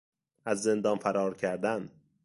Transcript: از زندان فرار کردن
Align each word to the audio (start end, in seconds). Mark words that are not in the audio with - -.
از 0.45 0.61
زندان 0.63 0.97
فرار 0.97 1.33
کردن 1.35 1.91